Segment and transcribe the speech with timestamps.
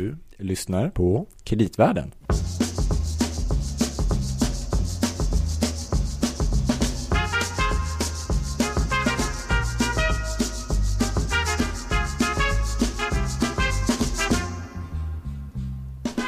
[0.00, 2.12] Du lyssnar på Kreditvärlden.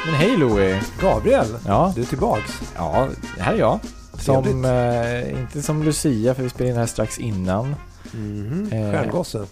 [0.05, 0.81] Men hej Louie!
[1.01, 2.61] Gabriel, Ja, du är tillbaks.
[2.75, 3.07] ja,
[3.39, 3.79] här är jag.
[4.19, 4.65] Som, Trevligt.
[5.35, 7.75] eh, inte som Lucia, för vi spelade in här strax innan.
[8.11, 8.69] Mhm.
[8.71, 8.91] Eh.
[8.91, 9.45] Stjärngosse.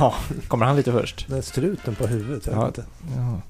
[0.00, 0.14] Ja,
[0.48, 1.28] kommer han lite först?
[1.28, 2.46] Med struten på huvudet.
[2.46, 2.66] Jag Ja.
[2.66, 2.84] inte.
[3.16, 3.40] Ja.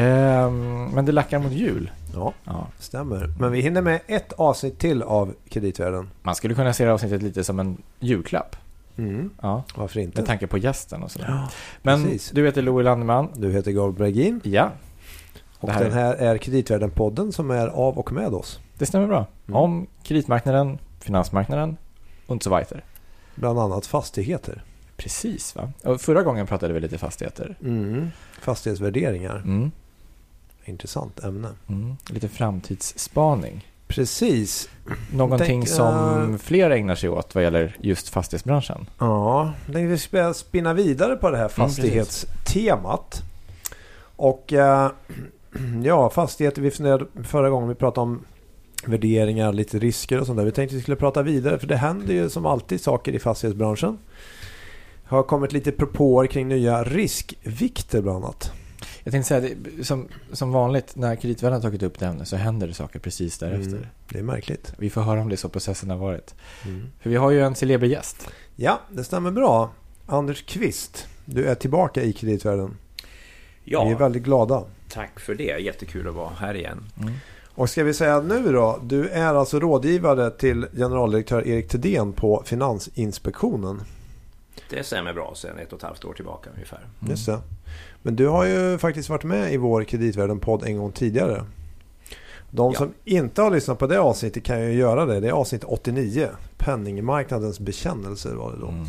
[0.00, 1.90] Ehm, men det lackar mot jul.
[2.14, 2.66] ja, Ja.
[2.78, 3.34] stämmer.
[3.38, 6.10] Men vi hinner med ett avsnitt till av Kreditvärlden.
[6.22, 8.56] Man skulle kunna se det avsnittet lite som en julklapp.
[8.96, 9.30] Mm.
[9.42, 10.18] Ja, Varför inte?
[10.18, 11.26] med tanke på gästen och sådär.
[11.28, 11.48] Ja,
[11.82, 12.30] Men precis.
[12.30, 13.28] du heter Louie Landeman.
[13.36, 14.40] Du heter Gabriel Bergin.
[14.44, 14.70] Ja,
[15.58, 18.60] Och här den här är Kreditvärlden-podden som är av och med oss.
[18.78, 19.26] det stämmer bra.
[19.48, 19.56] Mm.
[19.60, 21.76] Om kreditmarknaden, finansmarknaden
[22.26, 22.80] och så vidare.
[23.34, 24.62] Bland annat fastigheter.
[25.02, 25.72] Precis va?
[25.84, 27.56] Och förra gången pratade vi lite fastigheter.
[27.62, 28.10] Mm.
[28.40, 29.36] Fastighetsvärderingar.
[29.36, 29.70] Mm.
[30.64, 31.48] Intressant ämne.
[31.68, 31.96] Mm.
[32.10, 33.66] Lite framtidsspaning.
[33.86, 34.68] Precis.
[35.12, 38.86] Någonting Tänk, som eh, fler ägnar sig åt vad gäller just fastighetsbranschen.
[38.98, 43.22] Ja, jag tänkte vi ska spinna vidare på det här Mm, fastighetstemat.
[44.16, 44.90] och eh,
[45.84, 46.62] ja, fastigheter.
[46.62, 48.24] Vi funderade förra gången vi pratade om
[48.86, 50.44] värderingar, lite risker och sånt där.
[50.44, 53.98] Vi tänkte vi skulle prata vidare för det händer ju som alltid saker i fastighetsbranschen.
[55.10, 58.52] Har kommit lite propåer kring nya riskvikter bland annat.
[59.04, 62.36] Jag tänkte säga, det, som, som vanligt när kreditvärlden har tagit upp det ämnet så
[62.36, 63.76] händer det saker precis därefter.
[63.76, 64.74] Mm, det är märkligt.
[64.78, 66.34] Vi får höra om det så processen har varit.
[66.66, 66.86] Mm.
[67.00, 68.28] För vi har ju en celeber gäst.
[68.56, 69.70] Ja, det stämmer bra.
[70.06, 72.76] Anders Kvist, du är tillbaka i kreditvärlden.
[73.64, 74.64] Vi är Ja, väldigt glada.
[74.88, 75.58] tack för det.
[75.58, 76.84] Jättekul att vara här igen.
[77.54, 82.42] Och ska vi säga nu då, du är alltså rådgivare till generaldirektör Erik Thedéen på
[82.46, 83.80] Finansinspektionen.
[84.70, 86.78] Det stämmer bra sedan ett och ett halvt år tillbaka ungefär.
[87.00, 87.10] Mm.
[87.10, 87.38] Just det.
[88.02, 91.44] Men du har ju faktiskt varit med i vår kreditvärlden-podd en gång tidigare.
[92.50, 92.78] De Ja.
[92.78, 95.20] som inte har lyssnat på det avsnittet kan ju göra det.
[95.20, 96.28] Det är avsnitt 89.
[96.58, 98.68] Penningmarknadens bekännelser var det då.
[98.68, 98.84] Mm.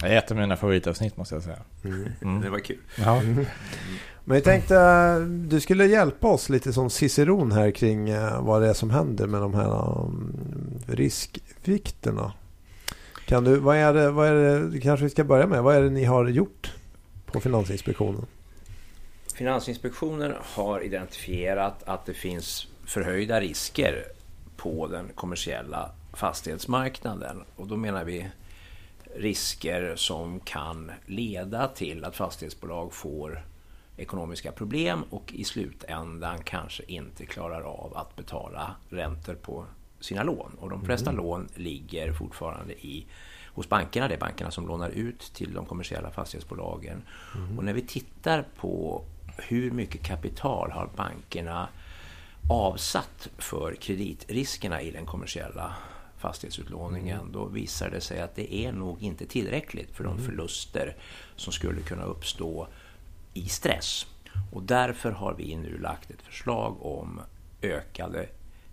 [0.00, 1.58] Det är ett av mina favoritavsnitt måste jag säga.
[1.84, 2.08] Mm.
[2.22, 2.40] Mm.
[2.40, 2.78] Det var kul.
[2.98, 3.22] Ja.
[4.24, 8.68] Men jag tänkte du skulle hjälpa oss lite som ciceron här kring eh, vad det
[8.68, 10.32] är som händer med de här um,
[10.86, 12.32] riskvikterna.
[13.30, 15.82] Kan du, vad är det, vad är det, kanske vi ska börja med, vad är
[15.82, 16.72] det ni har gjort
[17.26, 18.26] på Finansinspektionen?
[19.34, 24.04] Finansinspektionen har identifierat att det finns förhöjda risker
[24.56, 27.44] på den kommersiella fastighetsmarknaden.
[27.56, 28.30] Och då menar vi
[29.14, 33.44] risker som kan leda till att fastighetsbolag får
[33.96, 39.64] ekonomiska problem och i slutändan kanske inte klarar av att betala räntor på
[40.00, 40.56] sina lån.
[40.60, 43.06] Och de flesta lån ligger fortfarande i,
[43.46, 44.08] hos bankerna.
[44.08, 47.02] Det är bankerna som lånar ut till de kommersiella fastighetsbolagen.
[47.56, 49.04] Och när vi tittar på
[49.36, 51.68] hur mycket kapital har bankerna
[52.50, 55.74] avsatt för kreditriskerna i den kommersiella
[56.18, 60.96] fastighetsutlåningen, då visar det sig att det är nog inte tillräckligt för de förluster
[61.36, 62.68] som skulle kunna uppstå
[63.34, 64.06] i stress.
[64.52, 67.20] Och därför har vi nu lagt ett förslag om
[67.62, 68.26] ökade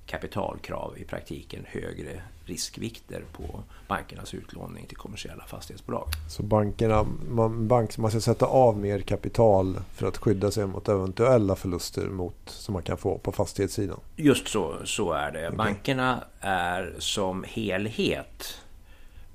[0.08, 6.08] kapitalkrav, i praktiken högre riskvikter på bankernas utlåning till kommersiella fastighetsbolag.
[6.30, 10.90] Så bankerna, man, bank, man ska sätta av mer kapital för att skydda sig mot
[10.90, 14.00] eventuella förluster mot, som man kan få på fastighetssidan.
[14.16, 15.52] Just så, så är det.
[15.58, 18.62] Bankerna är som helhet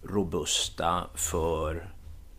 [0.03, 1.89] robusta för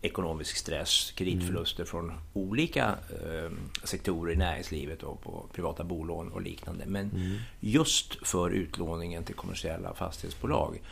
[0.04, 3.50] ekonomisk stress, kreditförluster från olika eh,
[3.84, 6.84] sektorer i näringslivet och på privata bolån och liknande.
[6.86, 10.82] Men just för utlåningen till kommersiella fastighetsbolag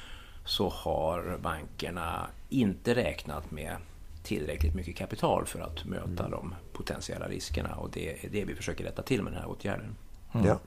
[0.45, 3.77] så har bankerna inte räknat med
[4.23, 8.85] tillräckligt mycket kapital för att möta de potentiella riskerna och det är det vi försöker
[8.85, 9.97] rätta till med den här åtgärden.
[10.33, 10.47] Mm.
[10.47, 10.59] Ja.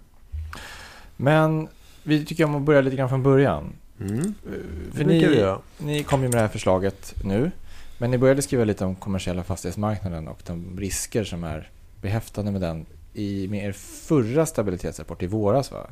[1.17, 1.67] Men
[2.03, 3.73] vi tycker om att börja lite grann från början.
[4.00, 4.19] Mm.
[4.19, 7.51] Eh, För ni, ni kom ju med det här förslaget nu.
[7.97, 11.69] Men ni började skriva lite om kommersiella fastighetsmarknaden och de risker som är
[12.01, 15.89] behäftade med den i med er förra stabilitetsrapport i våras va?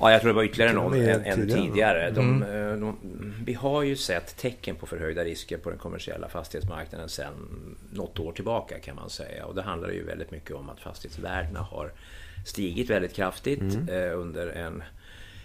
[0.00, 2.10] Ja, jag tror det var ytterligare någon än, än tidigare.
[2.10, 2.72] De, Mm.
[2.72, 2.96] eh, de,
[3.44, 7.32] vi har ju sett tecken på förhöjda risker på den kommersiella fastighetsmarknaden sedan
[7.92, 9.44] något år tillbaka kan man säga.
[9.46, 11.92] Och det handlar ju väldigt mycket om att fastighetsvärdena har
[12.46, 13.88] stigit väldigt kraftigt Mm.
[13.88, 14.82] eh, under en,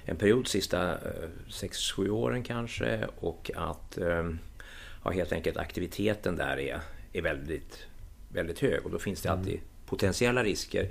[0.05, 0.97] en period, sista
[1.49, 3.07] 6-7 åren kanske.
[3.19, 4.29] Och att eh,
[5.03, 6.79] ja, helt enkelt aktiviteten där är,
[7.13, 7.77] är väldigt,
[8.29, 8.85] väldigt hög.
[8.85, 9.39] Och då finns det Mm.
[9.39, 10.89] alltid potentiella risker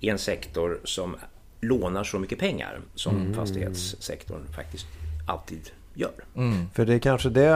[0.00, 1.16] i en sektor som
[1.60, 3.34] lånar så mycket pengar som Mm.
[3.34, 4.86] fastighetssektorn faktiskt
[5.28, 6.12] alltid gör.
[6.36, 6.66] Mm.
[6.74, 7.50] För det är kanske det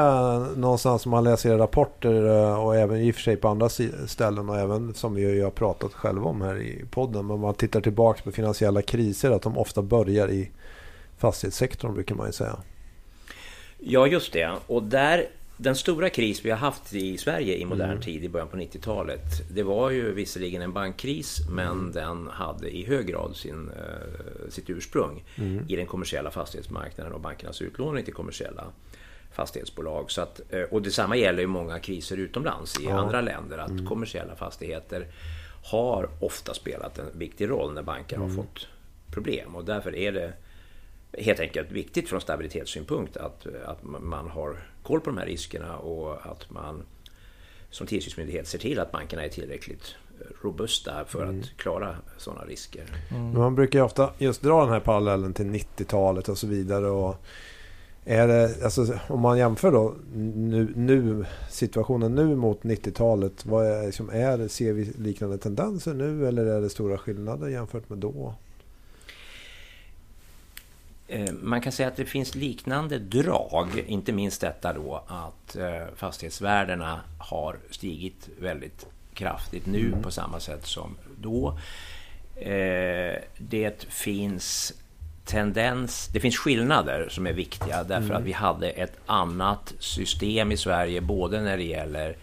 [0.56, 3.68] någonstans som man läser i rapporter eh, och även i och för sig på andra
[4.06, 7.26] ställen och även som vi har pratat själva om här i podden.
[7.26, 10.50] Men man tittar tillbaka på finansiella kriser att de ofta börjar i
[11.18, 12.56] fastighetssektorn brukar man ju säga.
[13.78, 14.52] Ja, just det.
[14.66, 15.26] Och där
[15.62, 18.02] den stora kris vi har haft i Sverige i modern mm.
[18.02, 21.92] tid i början på 90-talet Det var ju visserligen en bankkris men mm.
[21.92, 25.64] den hade i hög grad sin, uh, sitt ursprung mm.
[25.68, 28.64] i den kommersiella fastighetsmarknaden och bankernas utlåning till kommersiella
[29.32, 30.10] fastighetsbolag.
[30.10, 32.98] Så att, uh, och detsamma gäller ju många kriser utomlands i ja.
[32.98, 33.86] andra länder att mm.
[33.86, 35.06] kommersiella fastigheter
[35.64, 38.36] har ofta spelat en viktig roll när banker har mm.
[38.36, 38.68] fått
[39.10, 40.32] problem och därför är det
[41.18, 46.26] helt enkelt viktigt från stabilitetssynpunkt att, att man har koll på de här riskerna och
[46.26, 46.82] att man
[47.70, 49.94] som tillsynsmyndighet ser till att bankerna är tillräckligt
[50.42, 51.40] robusta för mm.
[51.40, 52.84] att klara sådana risker.
[53.10, 53.32] Mm.
[53.32, 56.86] Man brukar ju ofta just dra den här parallellen till 90-talet och så vidare.
[56.86, 57.16] Och
[58.04, 63.46] är det, alltså, om man jämför då nu, nu, situationen nu mot 90-talet.
[63.46, 67.88] Vad är, liksom, är, ser vi liknande tendenser nu eller är det stora skillnader jämfört
[67.88, 68.34] med då?
[71.10, 75.94] Eh, man kan säga att det finns liknande drag, inte minst detta då att eh,
[75.96, 80.02] fastighetsvärdena har stigit väldigt kraftigt nu mm.
[80.02, 81.58] på samma sätt som då.
[82.36, 84.72] Eh, det finns
[85.24, 88.16] tendens, det finns skillnader som är viktiga därför mm.
[88.16, 92.16] att vi hade ett annat system i Sverige både när det gäller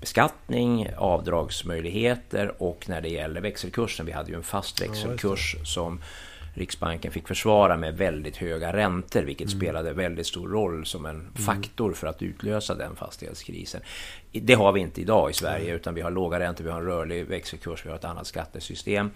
[0.00, 4.06] beskattning, avdragsmöjligheter och när det gäller växelkursen.
[4.06, 6.00] Vi hade ju en fast växelkurs som
[6.54, 9.60] Riksbanken fick försvara med väldigt höga räntor vilket mm.
[9.60, 11.32] spelade väldigt stor roll som en mm.
[11.34, 13.80] faktor för att utlösa den fastighetskrisen.
[14.32, 16.86] Det har vi inte idag i Sverige utan vi har låga räntor, vi har en
[16.86, 19.10] rörlig växelkurs, vi har ett annat skattesystem.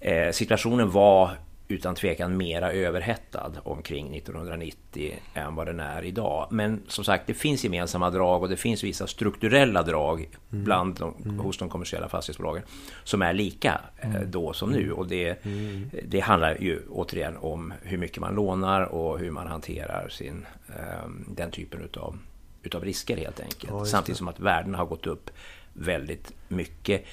[0.00, 1.30] Eh, situationen var
[1.68, 6.48] utan tvekan mera överhettad omkring 1990 än vad den är idag.
[6.50, 10.64] Men som sagt, det finns gemensamma drag och det finns vissa strukturella drag mm.
[10.64, 11.38] bland de, mm.
[11.38, 12.62] hos de kommersiella fastighetsbolagen
[13.04, 14.30] som är lika eh, mm.
[14.30, 14.92] då som nu.
[14.92, 15.90] Och det, mm.
[16.04, 21.24] det handlar ju återigen om hur mycket man lånar och hur man hanterar sin, ehm,
[21.28, 22.18] den typen utav,
[22.62, 23.68] utav risker helt enkelt.
[23.68, 25.30] Ja, Samtidigt som att värdena har gått upp
[25.72, 27.04] väldigt mycket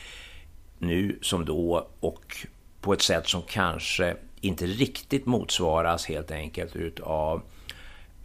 [0.77, 2.38] nu som då och
[2.81, 7.42] på ett sätt som kanske inte riktigt motsvaras helt enkelt utav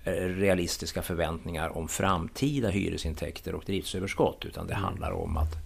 [0.04, 4.84] eh, realistiska förväntningar om framtida hyresintäkter och driftsöverskott utan det mm.
[4.84, 5.56] handlar om att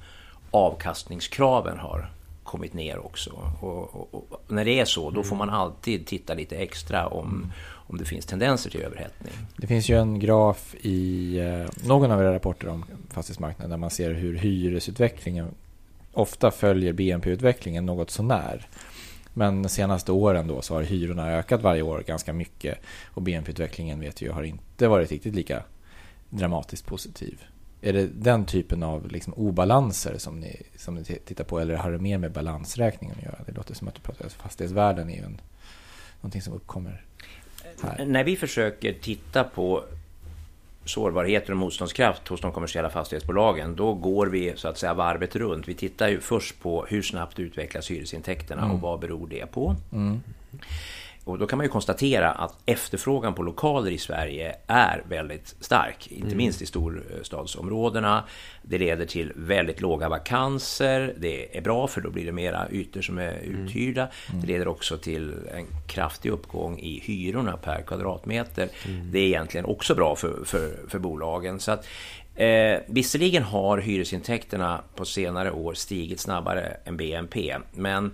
[0.51, 2.11] avkastningskraven har
[2.43, 3.31] kommit ner också.
[3.61, 5.47] Och, och, och, när det är så, då får mm.
[5.47, 9.33] man alltid titta lite extra om, om det finns tendenser till överhettning.
[9.57, 13.91] Det finns ju en graf i eh, någon av era rapporter om fastighetsmarknaden där man
[13.91, 15.55] ser hur hyresutvecklingen
[16.13, 18.67] ofta följer BNP-utvecklingen något sånär.
[19.35, 24.01] Men de senaste åren då så har hyrorna ökat varje år ganska mycket och BNP-utvecklingen
[24.01, 25.63] vet vi har inte varit riktigt lika
[26.31, 27.43] dramatiskt positiv.
[27.81, 31.93] Är det den typen av liksom obalanser som ni, som ni tittar på eller har
[31.93, 33.39] det mer med balansräkningen att göra?
[33.47, 35.41] Det låter som att du pratar om fastighetsvärden är ju en,
[36.21, 37.05] någonting som uppkommer
[37.83, 38.05] här.
[38.05, 39.85] När vi försöker titta på
[40.85, 45.69] sårbarheter och motståndskraft hos de kommersiella fastighetsbolagen, då går vi så att säga varvet runt.
[45.69, 48.75] Vi tittar ju först på hur snabbt utvecklas hyresintäkterna mm.
[48.75, 49.77] och vad beror det på?
[49.93, 50.23] Mm.
[51.25, 56.09] Och då kan man ju konstatera att efterfrågan på lokaler i Sverige är väldigt stark,
[56.11, 56.37] inte mm.
[56.37, 58.25] minst i storstadsområdena.
[58.63, 61.15] Det leder till väldigt låga vakanser.
[61.19, 63.67] Det är bra för då blir det mera ytor som är mm.
[63.67, 64.09] uthyrda.
[64.29, 64.41] Mm.
[64.41, 68.69] Det leder också till en kraftig uppgång i hyrorna per kvadratmeter.
[68.87, 69.13] Mm.
[69.13, 71.61] Det är egentligen också bra för, för, för bolagen.
[71.61, 71.87] Så att,
[72.35, 78.13] Eh, visserligen har hyresintäkterna på senare år stigit snabbare än BNP, men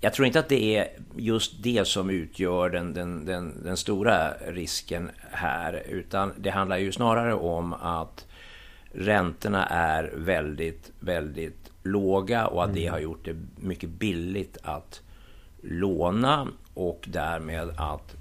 [0.00, 4.34] jag tror inte att det är just det som utgör den, den, den, den, stora
[4.46, 5.82] risken här.
[5.88, 8.26] Utan det handlar ju snarare om att
[8.92, 12.92] räntorna är väldigt, väldigt låga och att det mm.
[12.92, 15.00] har gjort det mycket billigt att
[15.62, 18.16] låna och därmed att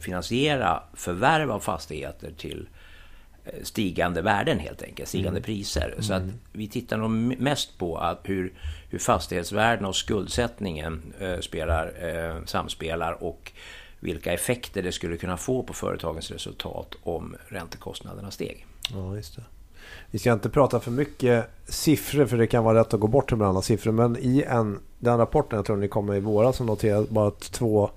[0.00, 2.68] finansiera förvärv av fastigheter till
[3.44, 5.42] eh, stigande värden helt enkelt, stigande mm.
[5.42, 5.94] priser.
[5.98, 6.34] Så att mm.
[6.52, 8.52] vi tittar nog mest på att hur
[8.90, 13.52] hur fastighetsvärdena och skuldsättningen eh, spelar, eh, samspelar och
[14.00, 18.66] vilka effekter det skulle kunna få på företagens resultat om räntekostnaderna steg.
[18.94, 19.42] Ja, just det.
[20.10, 23.28] Vi ska inte prata för mycket siffror för det kan vara rätt att gå bort
[23.28, 23.92] till varandra siffror.
[23.92, 27.90] Men i en, den rapporten, jag tror ni kommer i våras, som noterar bara två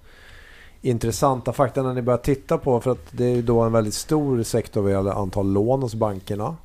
[0.82, 2.82] intressanta fakta när ni börjar titta på.
[2.82, 5.96] För att det är ju då en väldigt stor sektor vad gäller antal lån hos
[5.96, 6.56] bankerna.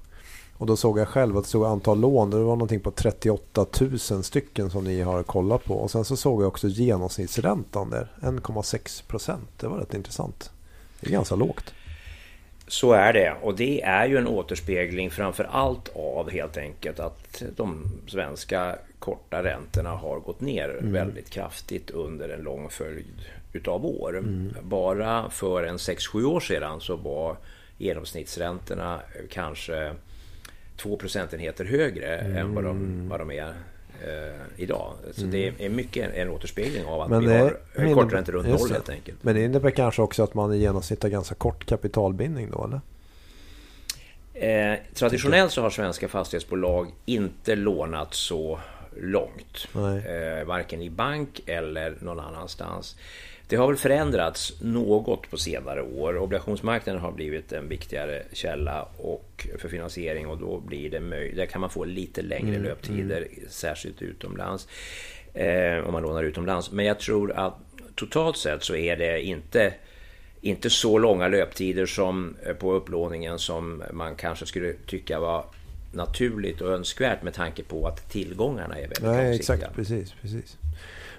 [0.58, 2.30] Och då såg jag själv att det stod antal lån.
[2.30, 5.74] Det var någonting på 38 000 stycken som ni har kollat på.
[5.74, 8.08] Och sen så såg jag också genomsnittsräntan där.
[8.20, 9.48] 1,6 procent.
[9.56, 10.50] Det var rätt intressant.
[11.00, 11.74] Det är ganska lågt.
[12.66, 17.42] Så är det och det är ju en återspegling framför allt av helt enkelt att
[17.56, 20.92] de svenska korta räntorna har gått ner mm.
[20.92, 24.18] väldigt kraftigt under en lång följd utav år.
[24.18, 24.56] Mm.
[24.62, 27.36] Bara för en 6-7 år sedan så var
[27.78, 29.00] genomsnittsräntorna
[29.30, 29.92] kanske
[30.78, 32.36] 2 procentenheter högre mm.
[32.36, 33.52] än vad de, vad de är
[34.04, 34.92] eh, idag.
[35.12, 35.30] Så mm.
[35.30, 39.24] det är mycket en återspegling av att Men vi har korträntor runt noll helt enkelt.
[39.24, 42.80] Men det innebär kanske också att man i genomsnitt har ganska kort kapitalbindning då eller?
[44.34, 48.58] Eh, traditionellt så har svenska fastighetsbolag inte lånat så
[49.00, 49.68] långt.
[49.74, 52.96] Eh, varken i bank eller någon annanstans.
[53.48, 56.18] Det har väl förändrats något på senare år.
[56.18, 61.36] Obligationsmarknaden har blivit en viktigare källa och för finansiering och då blir det möjligt.
[61.36, 63.48] Där kan man få lite längre mm, löptider, mm.
[63.48, 64.68] särskilt utomlands.
[65.34, 66.70] Eh, om man lånar utomlands.
[66.70, 67.54] Men jag tror att
[67.94, 69.74] totalt sett så är det inte
[70.40, 75.44] inte så långa löptider som eh, på upplåningen som man kanske skulle tycka var
[75.92, 79.56] naturligt och önskvärt med tanke på att tillgångarna är väldigt Nej, långsiktiga.
[79.56, 80.56] Exakt, precis, precis.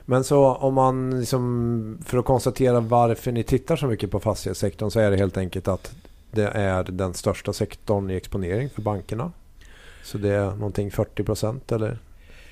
[0.06, 4.92] Men så om man liksom, för att konstatera varför ni tittar så mycket på fastighetssektorn
[4.92, 5.96] så är det helt enkelt att
[6.32, 9.32] det är den största sektorn i exponering för bankerna.
[10.04, 11.98] Så det är någonting 40 procent eller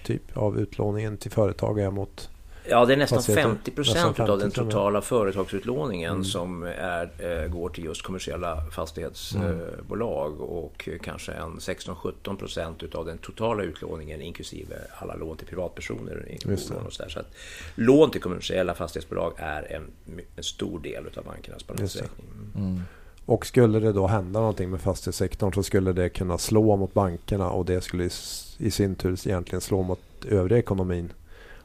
[0.05, 2.29] typ av utlåningen till företag är mot
[2.69, 6.23] Ja, det är nästan 50 procent av den totala företagsutlåningen mm.
[6.23, 7.09] som är,
[7.43, 10.41] äh, går till just kommersiella fastighetsbolag mm.
[10.41, 16.37] och kanske en 16-17 procent av den totala utlåningen inklusive alla lån till privatpersoner.
[16.53, 17.33] Och så, så att
[17.75, 19.91] lån till kommersiella fastighetsbolag är en,
[20.35, 22.27] en stor del av bankernas balansräkning.
[22.55, 22.81] Mm.
[23.25, 27.49] Och skulle det då hända någonting med fastighetssektorn så skulle det kunna slå mot bankerna
[27.49, 28.09] och det skulle
[28.57, 31.13] i sin tur egentligen slå mot övriga ekonomin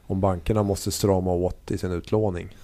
[0.07, 2.57] om bankerna måste strama åt i sin utlåning.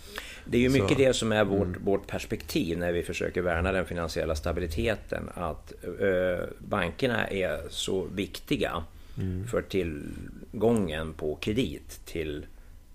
[0.45, 1.03] Det är ju mycket så.
[1.03, 1.85] det som är vårt, mm.
[1.85, 5.29] vårt perspektiv när vi försöker värna den finansiella stabiliteten.
[5.33, 8.83] Att eh, bankerna är så viktiga
[9.17, 9.47] mm.
[9.47, 12.45] för tillgången på kredit till,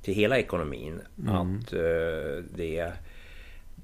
[0.02, 1.00] till hela ekonomin.
[1.18, 1.34] Mm.
[1.34, 2.92] Att eh, det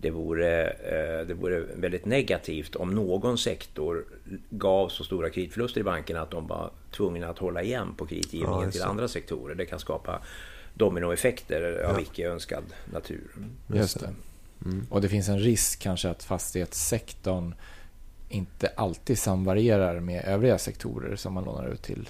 [0.02, 4.05] det vore, eh, det vore väldigt negativt om någon sektor
[4.50, 8.62] gav så stora kreditförluster i bankerna att de var tvungna att hålla igen på kreditgivningen
[8.62, 9.55] ja, till andra sektorer.
[9.55, 10.21] Det kan skapa
[10.80, 12.00] dominoeffekter av ja.
[12.00, 13.30] icke önskad natur.
[13.66, 14.10] Just det.
[14.64, 14.87] Mm.
[14.90, 17.54] Och det finns en risk kanske att fastighetssektorn
[18.28, 22.08] inte alltid samvarierar med övriga sektorer som man lånar ut till.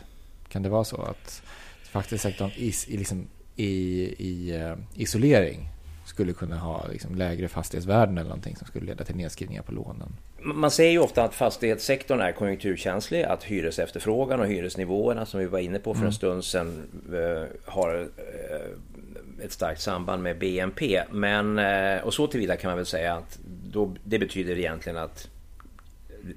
[0.49, 1.43] Kan det vara så att
[1.83, 3.71] fastighetssektorn i, i, liksom, i,
[4.19, 5.69] i uh, isolering
[6.11, 10.17] skulle kunna ha liksom lägre fastighetsvärden eller någonting som skulle leda till nedskrivningar på lånen.
[10.43, 15.59] Man säger ju ofta att fastighetssektorn är konjunkturkänslig, att hyresefterfrågan och hyresnivåerna som vi var
[15.59, 16.13] inne på för en mm.
[16.13, 21.03] stund sedan eh, har eh, ett starkt samband med BNP.
[21.11, 23.39] Men, eh, och så tillvida kan man väl säga att
[23.73, 25.29] då, det betyder egentligen att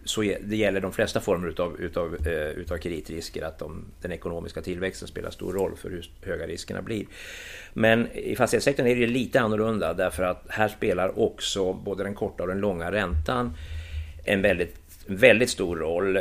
[0.06, 4.62] så det gäller de flesta former utav, utav, eh, utav kreditrisker att de, den ekonomiska
[4.62, 7.06] tillväxten spelar stor roll för hur höga riskerna blir.
[7.74, 12.44] Men i fastighetssektorn är det lite annorlunda därför att här spelar också både den korta
[12.44, 13.58] och den långa räntan
[14.26, 14.76] en väldigt,
[15.06, 16.20] väldigt stor roll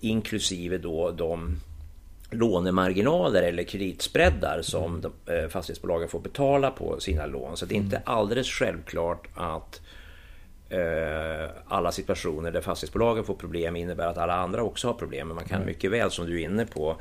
[0.00, 1.56] inklusive då de
[2.30, 7.56] lånemarginaler eller kreditspreadar som de, eh, fastighetsbolagen får betala på sina lån.
[7.56, 8.02] Så det är inte mm.
[8.06, 9.80] alldeles självklart att
[11.66, 15.28] alla situationer där fastighetsbolagen får problem innebär att alla andra också har problem.
[15.28, 15.66] Men man kan mm.
[15.66, 16.96] mycket väl, som du är inne på,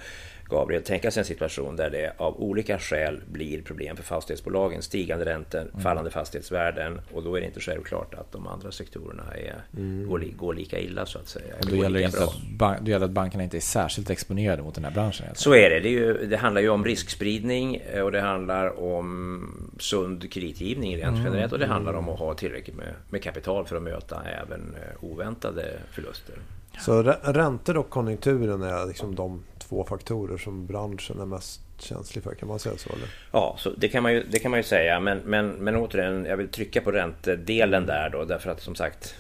[0.49, 4.81] Gabriel, tänka sig en situation där det av olika skäl blir problem för fastighetsbolagen.
[4.81, 5.79] Stigande räntor, mm.
[5.79, 10.07] fallande fastighetsvärden och då är det inte självklart att de andra sektorerna är, mm.
[10.09, 11.55] går, går, lika illa så att säga.
[11.61, 14.91] Då, gäller det att, då gäller att bankerna inte är särskilt exponerade mot den här
[14.91, 15.27] branschen?
[15.33, 15.79] Så är det.
[15.79, 20.97] Det, är ju, det, handlar ju om riskspridning eh, och det handlar om sund kreditgivning
[20.97, 21.25] rent mm.
[21.25, 24.75] generellt och det handlar om att ha tillräckligt med, med kapital för att möta även
[24.75, 26.35] eh, oväntade förluster.
[26.79, 32.33] Så räntor och konjunkturen är liksom de två faktorer som branschen är mest känslig för.
[32.33, 32.89] Kan man säga så?
[32.89, 33.07] Eller?
[33.31, 34.99] Ja, så det, kan man ju, det kan man ju säga.
[34.99, 38.25] Men, men, men återigen, jag vill trycka på räntedelen där då.
[38.25, 39.15] Därför att som sagt,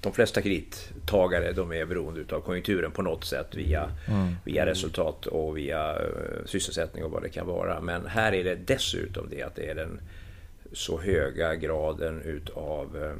[0.00, 4.34] de flesta kredittagare de är beroende av konjunkturen på något sätt via, mm.
[4.44, 7.80] via resultat och via uh, sysselsättning och vad det kan vara.
[7.80, 10.00] Men här är det dessutom det att det är den
[10.72, 13.12] så höga graden utav, uh,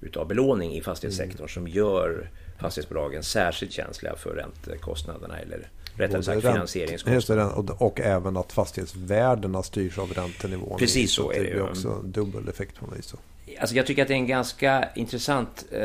[0.00, 1.48] utav belåning i fastighetssektorn mm.
[1.48, 7.50] som gör fastighetsbolagen särskilt känsliga för räntekostnaderna eller rättare sagt finansieringskostnaderna.
[7.50, 10.78] Och, och även att fastighetsvärdena styrs av räntenivån.
[10.78, 11.44] Precis så, så är det.
[11.44, 13.00] Det blir också en dubbel effekt på mig.
[13.60, 15.80] Alltså jag tycker att det är en ganska intressant, eh,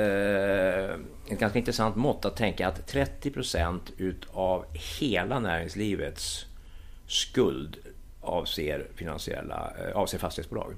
[1.31, 4.65] ett ganska intressant mått att tänka att 30 procent utav
[4.99, 6.45] hela näringslivets
[7.07, 7.77] skuld
[8.21, 10.73] avser, finansiella, eh, avser fastighetsbolag.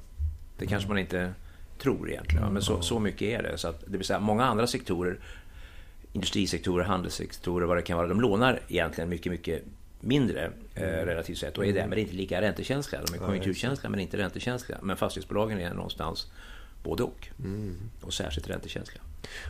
[0.57, 1.33] Det kanske man inte
[1.79, 3.57] tror egentligen, men så, så mycket är det.
[3.57, 5.19] Så att, det vill säga många andra sektorer
[6.15, 9.63] industrisektorer, handelssektorer, vad det kan vara, de lånar egentligen mycket, mycket
[9.99, 11.05] mindre eh, mm.
[11.05, 13.01] relativt sett och är därmed inte lika räntekänsliga.
[13.05, 14.77] De är konjunkturkänsliga men inte räntekänsliga.
[14.81, 16.31] Men fastighetsbolagen är någonstans
[16.85, 17.27] både och.
[17.39, 17.75] Mm.
[18.01, 19.01] Och särskilt räntekänsliga.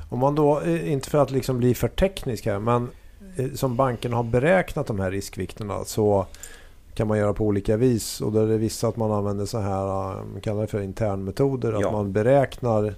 [0.10, 2.90] Om man då, eh, inte för att liksom bli för teknisk här, men
[3.38, 6.26] eh, som banken har beräknat de här riskvikterna så
[6.94, 8.22] kan man göra på olika vis.
[8.22, 9.86] Och då är det vissa att man använder så här,
[10.24, 11.72] man kallar det för internmetoder.
[11.72, 11.88] Ja.
[11.88, 12.96] Att man beräknar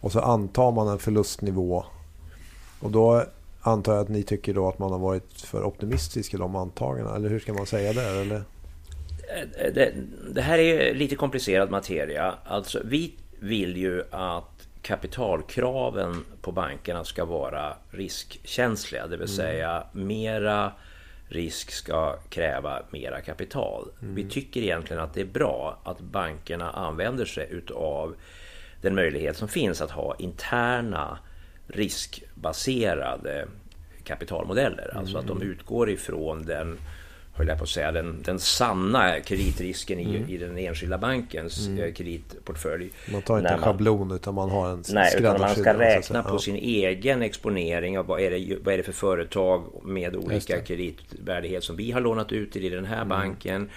[0.00, 1.84] och så antar man en förlustnivå.
[2.80, 3.24] Och då
[3.60, 7.16] antar jag att ni tycker då att man har varit för optimistisk i de antagandena.
[7.16, 8.20] Eller hur ska man säga det?
[8.20, 8.36] Eller?
[8.36, 9.92] Eh, det,
[10.34, 12.34] det här är lite komplicerad materia.
[12.44, 19.06] Alltså, vi vill ju att kapitalkraven på bankerna ska vara riskkänsliga.
[19.06, 19.36] Det vill mm.
[19.36, 20.72] säga mera
[21.28, 23.88] risk ska kräva mera kapital.
[24.02, 24.14] Mm.
[24.14, 28.14] Vi tycker egentligen att det är bra att bankerna använder sig utav
[28.80, 31.18] den möjlighet som finns att ha interna
[31.66, 33.48] riskbaserade
[34.04, 34.88] kapitalmodeller.
[34.88, 34.96] Mm.
[34.96, 36.78] Alltså att de utgår ifrån den
[37.34, 40.28] höll jag på att säga, den, den sanna kreditrisken i, mm.
[40.28, 41.84] i den enskilda bankens mm.
[41.84, 42.90] Eh, kreditportfölj.
[43.12, 46.34] Man tar inte en schablon utan man har en Nej, utan man ska räkna på
[46.34, 46.38] ja.
[46.38, 51.64] sin egen exponering av vad är, det, vad är det för företag med olika kreditvärdighet
[51.64, 53.08] som vi har lånat ut till i den här mm.
[53.08, 53.70] banken.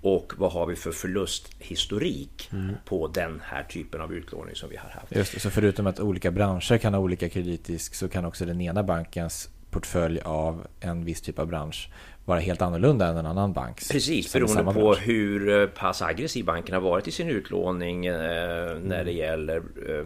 [0.00, 2.74] Och vad har vi för förlusthistorik mm.
[2.84, 5.16] på den här typen av utlåning som vi har haft.
[5.16, 8.60] Just det, så förutom att olika branscher kan ha olika kreditrisk så kan också den
[8.60, 11.90] ena bankens portfölj av en viss typ av bransch
[12.28, 13.88] vara helt annorlunda än en annan banks.
[13.88, 14.98] Precis, beroende på bransch.
[14.98, 18.14] hur eh, pass aggressiv banken har varit i sin utlåning eh,
[18.78, 19.16] när det mm.
[19.16, 20.04] gäller eh,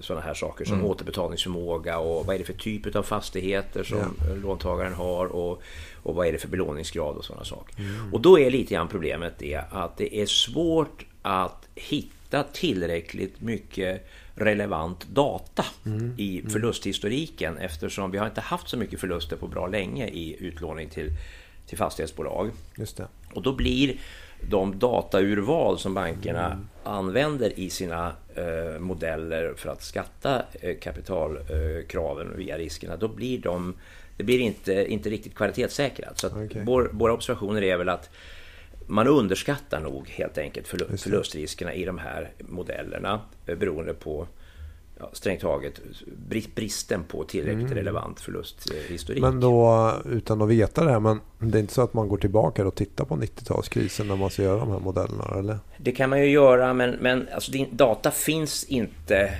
[0.00, 0.86] sådana här saker som mm.
[0.86, 4.34] återbetalningsförmåga och vad är det för typ av fastigheter som ja.
[4.42, 5.62] låntagaren har och,
[6.02, 7.78] och vad är det för belåningsgrad och sådana saker.
[7.78, 8.14] Mm.
[8.14, 14.08] Och då är lite grann problemet det att det är svårt att hitta tillräckligt mycket
[14.34, 16.14] relevant data mm.
[16.18, 16.50] i mm.
[16.50, 21.10] förlusthistoriken eftersom vi har inte haft så mycket förluster på bra länge i utlåning till
[21.66, 22.50] till fastighetsbolag.
[22.76, 23.06] Just det.
[23.34, 23.96] Och då blir
[24.48, 26.68] de dataurval som bankerna mm.
[26.84, 33.38] använder i sina eh, modeller för att skatta eh, kapitalkraven eh, via riskerna, då blir
[33.38, 33.74] de
[34.16, 36.18] det blir inte, inte riktigt kvalitetssäkrat.
[36.18, 36.62] Så okay.
[36.64, 38.10] vår, våra observationer är väl att
[38.86, 44.26] man underskattar nog helt enkelt förlustriskerna i de här modellerna eh, beroende på
[44.98, 45.80] ja, strängt taget
[46.54, 47.74] bristen på tillräckligt mm.
[47.74, 49.22] relevant förlusthistorik.
[49.22, 52.18] Men då, utan att veta det här, men det är inte så att man går
[52.18, 55.38] tillbaka och tittar på 90-talskrisen när man ska göra de här modellerna?
[55.38, 55.58] Eller?
[55.78, 59.30] Det kan man ju göra, men, men alltså, data finns inte Eh,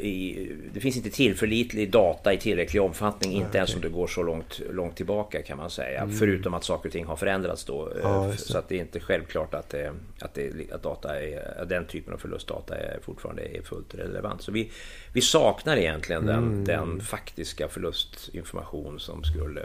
[0.00, 3.58] i, det finns inte tillförlitlig data i tillräcklig omfattning, inte okay.
[3.58, 6.00] ens om det går så långt, långt tillbaka kan man säga.
[6.00, 6.16] Mm.
[6.16, 7.92] Förutom att saker och ting har förändrats då.
[8.02, 11.86] Ja, så att det är inte självklart att, det, att, det, att data är, den
[11.86, 14.42] typen av förlustdata är fortfarande är fullt relevant.
[14.42, 14.70] Så vi,
[15.12, 16.64] vi saknar egentligen den, mm.
[16.64, 19.62] den faktiska förlustinformation som skulle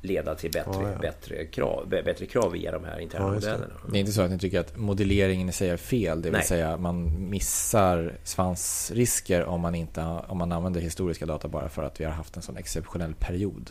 [0.00, 0.98] leda till bättre, ja, ja.
[0.98, 3.66] Bättre, krav, bättre krav via de här interna ja, modellerna.
[3.66, 3.92] Det.
[3.92, 6.22] det är inte så att ni tycker att modelleringen i sig är fel?
[6.22, 6.46] Det vill Nej.
[6.46, 12.00] säga man missar svansrisker om man, inte, om man använder historiska data bara för att
[12.00, 13.70] vi har haft en sån exceptionell period?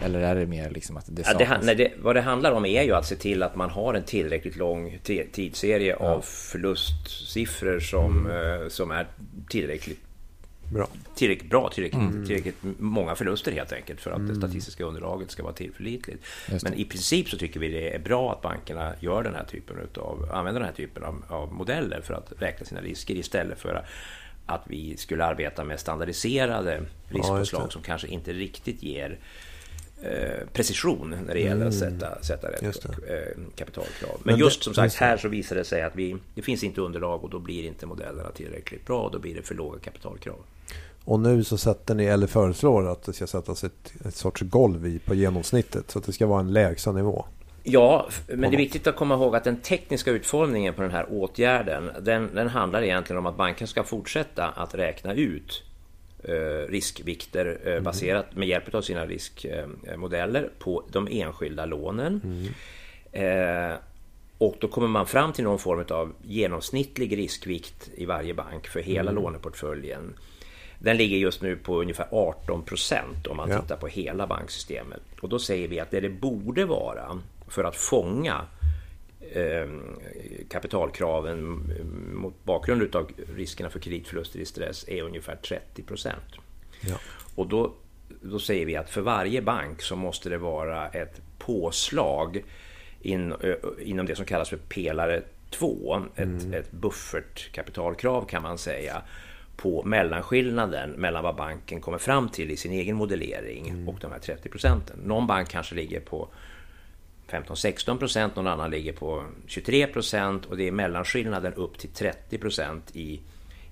[0.00, 1.22] Eller är det mer liksom att det?
[1.26, 3.70] Ja, det, nej, det, vad det handlar om är ju att se till att man
[3.70, 4.98] har en tillräckligt lång
[5.32, 8.62] tidsserie av förlustsiffror som, mm.
[8.62, 9.06] Eh, som är
[9.48, 10.00] tillräckligt
[10.68, 10.88] bra.
[11.14, 12.26] tillräckligt bra, tillräckligt, mm.
[12.26, 14.28] tillräckligt många förluster helt enkelt för att mm.
[14.28, 16.24] det statistiska underlaget ska vara tillförlitligt.
[16.62, 19.78] Men i princip så tycker vi det är bra att bankerna gör den här typen
[19.78, 23.84] utav, använder den här typen av, av modeller för att räkna sina risker istället för
[24.46, 29.18] att vi skulle arbeta med standardiserade riskpåslag ja, som kanske inte riktigt ger
[30.52, 31.68] precision när det gäller mm.
[31.68, 34.10] att sätta, sätta rätt eh, kapitalkrav.
[34.22, 36.64] Men, Men just det, som sagt, här så visar det sig att vi, det finns
[36.64, 40.36] inte underlag och då blir inte modellerna tillräckligt bra då blir det för låga kapitalkrav.
[41.04, 44.86] Och nu så sätter ni, eller föreslår att det ska sättas ett, ett sorts golv
[44.86, 45.90] i på genomsnittet.
[45.90, 47.24] Så att det ska vara en lägsta nivå.
[47.62, 51.06] Ja, men det är viktigt att komma ihåg att den tekniska utformningen på den här
[51.10, 55.73] åtgärden, den, den handlar egentligen om att banken ska fortsätta att räkna ut eh,
[56.68, 57.84] riskvikter eh, mm.
[57.84, 62.20] baserat med hjälp av sina riskmodeller på de enskilda lånen.
[62.24, 62.52] Mm.
[63.12, 63.76] Eh,
[64.38, 68.80] och då kommer man fram till någon form av genomsnittlig riskvikt i varje bank för
[68.80, 69.22] hela mm.
[69.22, 70.14] låneportföljen.
[70.78, 73.60] Den ligger just nu på ungefär 18 procent om man ja.
[73.60, 75.02] tittar på hela banksystemet.
[75.20, 78.46] Och då säger vi att det det borde vara för att fånga
[80.48, 81.62] kapitalkraven
[82.12, 86.34] mot bakgrund av riskerna för kreditförluster i stress är ungefär 30 procent.
[86.80, 86.96] Ja.
[87.34, 87.74] Och då,
[88.20, 92.44] då säger vi att för varje bank så måste det vara ett påslag
[93.00, 93.34] in,
[93.80, 96.54] inom det som kallas för pelare 2, ett, mm.
[96.54, 99.02] ett buffertkapitalkrav kan man säga
[99.56, 103.88] på mellanskillnaden mellan vad banken kommer fram till i sin egen modellering mm.
[103.88, 104.98] och de här 30 procenten.
[105.04, 106.28] Någon bank kanske ligger på
[107.42, 112.38] 15-16 procent, någon annan ligger på 23 procent och det är mellanskillnaden upp till 30
[112.38, 113.20] procent i,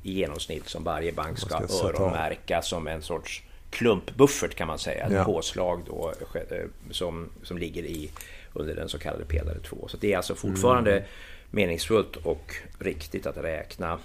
[0.02, 5.06] i genomsnitt som varje bank ska, ska öronmärka som en sorts klumpbuffert kan man säga.
[5.06, 5.24] Ett ja.
[5.24, 6.56] påslag då, eh,
[6.90, 8.10] som, som ligger i
[8.52, 9.88] under den så kallade pelare 2.
[9.88, 11.04] Så det är alltså fortfarande mm.
[11.50, 13.98] meningsfullt och riktigt att räkna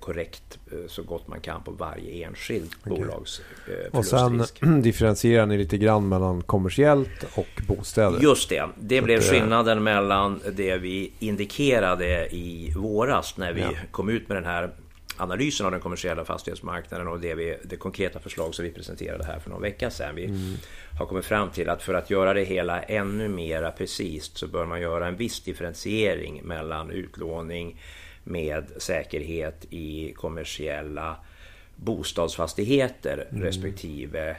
[0.00, 2.98] korrekt eh, så gott man kan på varje enskild okay.
[2.98, 4.44] bolags eh, Och sen
[4.82, 8.18] differentierar ni lite grann mellan kommersiellt och bostäder.
[8.20, 8.68] Just det.
[8.80, 9.26] Det så blev det...
[9.26, 13.70] skillnaden mellan det vi indikerade i våras när vi ja.
[13.90, 14.70] kom ut med den här
[15.16, 19.38] analysen av den kommersiella fastighetsmarknaden och det, vi, det konkreta förslag som vi presenterade här
[19.38, 20.14] för någon vecka sedan.
[20.14, 20.54] Vi mm.
[20.98, 24.66] har kommit fram till att för att göra det hela ännu mera precis så bör
[24.66, 27.80] man göra en viss differentiering mellan utlåning
[28.24, 31.16] med säkerhet i kommersiella
[31.76, 33.42] bostadsfastigheter mm.
[33.42, 34.36] respektive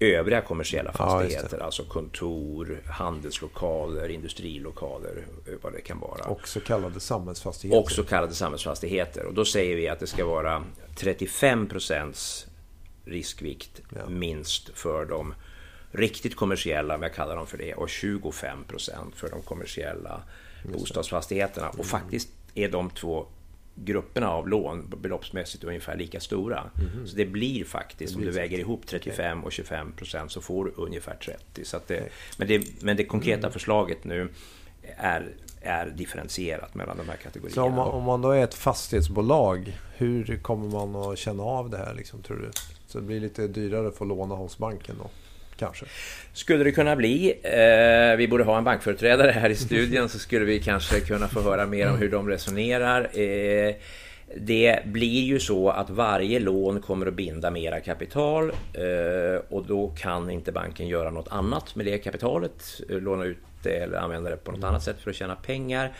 [0.00, 1.56] övriga kommersiella fastigheter.
[1.58, 5.26] Ja, alltså kontor, handelslokaler, industrilokaler,
[5.62, 6.24] vad det kan vara.
[6.24, 7.82] Och så kallade samhällsfastigheter.
[7.82, 9.24] Och så kallade samhällsfastigheter.
[9.24, 10.64] Och då säger vi att det ska vara
[10.96, 12.46] 35 procents
[13.04, 14.08] riskvikt ja.
[14.08, 15.34] minst för de
[15.90, 20.22] riktigt kommersiella, om jag kallar dem för det, och 25 procent för de kommersiella
[20.64, 21.68] bostadsfastigheterna.
[21.68, 23.26] Och faktiskt är de två
[23.74, 26.70] grupperna av lån beloppsmässigt ungefär lika stora.
[26.78, 27.06] Mm.
[27.06, 30.40] Så det blir faktiskt, det blir om du väger ihop 35 och 25 procent så
[30.40, 31.64] får du ungefär 30.
[31.64, 33.52] Så det, men, det, men det konkreta mm.
[33.52, 34.28] förslaget nu
[34.96, 37.54] är, är differentierat mellan de här kategorierna.
[37.54, 41.70] Så om man, om man då är ett fastighetsbolag, hur kommer man att känna av
[41.70, 42.50] det här liksom, tror du?
[42.86, 45.10] Så det blir lite dyrare att få låna hos banken då?
[45.56, 45.86] Kanske.
[46.32, 47.34] Skulle det kunna bli.
[47.42, 51.40] Eh, vi borde ha en bankföreträdare här i studion så skulle vi kanske kunna få
[51.40, 53.18] höra mer om hur de resonerar.
[53.20, 53.74] Eh,
[54.34, 59.92] det blir ju så att varje lån kommer att binda mera kapital eh, och då
[59.98, 62.80] kan inte banken göra något annat med det kapitalet.
[62.90, 65.92] Eh, låna ut det eller använda det på något annat sätt för att tjäna pengar.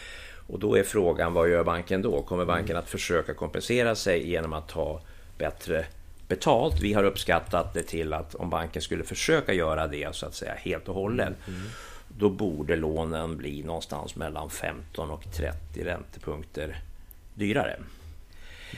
[0.46, 2.22] Och då är frågan, vad gör banken då?
[2.22, 5.00] Kommer banken att försöka kompensera sig genom att ta
[5.38, 5.84] bättre
[6.28, 6.80] betalt.
[6.80, 10.54] Vi har uppskattat det till att om banken skulle försöka göra det så att säga
[10.54, 11.60] helt och hållet mm.
[12.08, 16.80] då borde lånen bli någonstans mellan 15 och 30 räntepunkter
[17.34, 17.76] dyrare.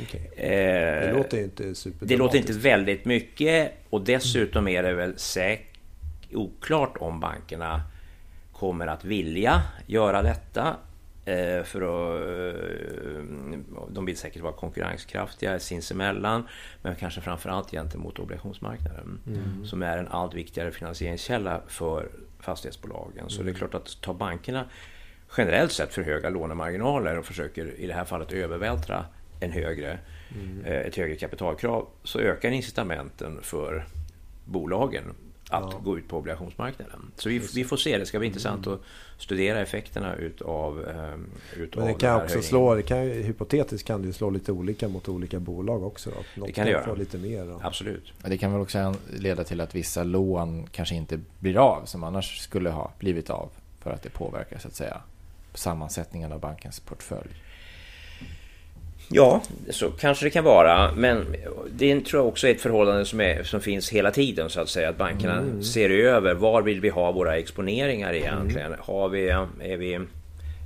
[0.03, 0.21] Okay.
[0.37, 5.69] Eh, det låter inte Det låter inte väldigt mycket och dessutom är det väl säkert
[6.33, 7.83] oklart om bankerna
[8.53, 10.77] kommer att vilja göra detta.
[11.29, 13.23] Eh, för att, eh,
[13.89, 16.49] de vill säkert vara konkurrenskraftiga sinsemellan
[16.83, 19.67] men kanske framförallt gentemot obligationsmarknaden mm.
[19.67, 22.09] som är en allt viktigare finansieringskälla för
[22.41, 23.19] fastighetsbolagen.
[23.19, 23.31] Mm.
[23.31, 23.59] Så det är mm.
[23.59, 24.65] klart att tar bankerna
[25.37, 29.05] generellt sett för höga lånemarginaler och försöker i det här fallet övervältra
[29.41, 29.99] en högre,
[30.35, 30.65] mm.
[30.65, 33.87] Eh, ett högre kapitalkrav så ökar incitamenten för
[34.45, 35.05] bolagen
[35.51, 35.81] att ja.
[35.85, 37.13] gå ut på obligationsmarknaden.
[37.17, 38.79] Så vi, vi, får se, det ska bli intressant mm.
[38.79, 38.85] att
[39.23, 44.13] studera effekterna utav, um, utav Men det kan också slå, det kan, hypotetiskt kan det
[44.13, 46.11] slå lite olika mot olika bolag också.
[46.11, 46.95] Något det kan det göra.
[46.95, 47.51] lite mer.
[47.51, 47.65] Och...
[47.65, 48.13] Absolut.
[48.25, 52.39] Det kan väl också leda till att vissa lån kanske inte blir av som annars
[52.39, 55.01] skulle ha blivit av för att det påverkar så att säga
[55.55, 57.31] sammansättningen av bankens portfölj.
[59.11, 60.93] Ja, så kanske det kan vara.
[60.93, 61.27] Men
[61.71, 64.69] det tror jag också är ett förhållande som, är, som finns hela tiden så att
[64.69, 64.89] säga.
[64.89, 65.63] Att bankerna mm.
[65.63, 68.67] ser över var vill vi ha våra exponeringar egentligen.
[68.67, 68.79] Mm.
[68.83, 69.95] Har vi, är, vi,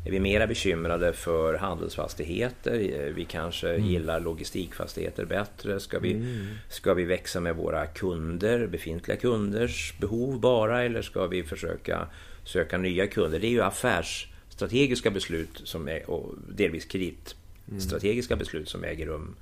[0.06, 3.12] är vi mera bekymrade för handelsfastigheter?
[3.14, 3.86] Vi kanske mm.
[3.86, 5.80] gillar logistikfastigheter bättre.
[5.80, 6.46] Ska vi, mm.
[6.68, 10.82] ska vi växa med våra kunder, befintliga kunders behov bara?
[10.82, 12.06] Eller ska vi försöka
[12.44, 13.38] söka nya kunder?
[13.38, 17.36] Det är ju affärsstrategiska beslut som är, och delvis kredit
[17.68, 17.80] Mm.
[17.80, 19.36] strategiska beslut som äger rum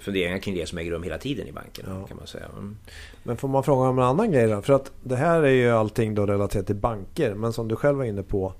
[0.00, 1.84] funderingar kring det som äger rum hela tiden i banken.
[1.88, 2.06] Ja.
[2.06, 2.46] Kan man säga.
[2.58, 2.76] Mm.
[3.22, 4.62] Men får man fråga om en annan grej då?
[4.62, 7.34] För att det här är ju allting då relaterat till banker.
[7.34, 8.52] Men som du själv var inne på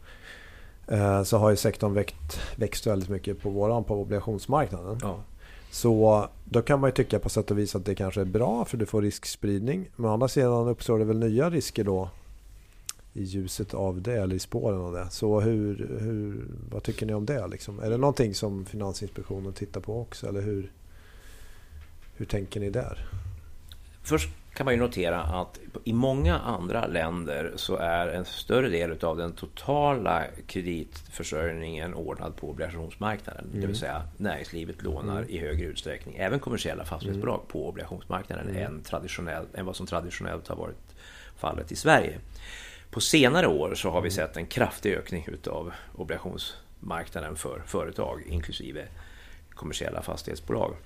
[0.88, 4.98] eh, så har ju sektorn växt, växt väldigt mycket på våran på obligationsmarknaden.
[5.02, 5.20] Ja.
[5.70, 8.64] Så då kan man ju tycka på sätt och vis att det kanske är bra
[8.64, 9.90] för du får riskspridning.
[9.96, 12.10] Men å andra sidan uppstår det väl nya risker då
[13.16, 15.06] i ljuset av det eller i spåren av det.
[15.10, 17.46] Så hur, hur, vad tycker ni om det?
[17.46, 17.80] Liksom?
[17.80, 20.28] Är det någonting som Finansinspektionen tittar på också?
[20.28, 20.72] Eller hur,
[22.16, 23.08] hur tänker ni där?
[24.02, 29.04] Först kan man ju notera att i många andra länder så är en större del
[29.04, 33.44] av den totala kreditförsörjningen ordnad på obligationsmarknaden.
[33.44, 33.52] Mm.
[33.52, 33.76] Det vill mm.
[33.76, 35.30] säga näringslivet lånar mm.
[35.30, 37.46] i högre utsträckning, även kommersiella fastighetsbolag, mm.
[37.48, 38.62] på obligationsmarknaden mm.
[38.62, 40.94] än, traditionell, än vad som traditionellt har varit
[41.36, 42.18] fallet i Sverige.
[42.90, 48.88] På senare år så har vi sett en kraftig ökning utav obligationsmarknaden för företag inklusive
[49.50, 50.76] kommersiella fastighetsbolag.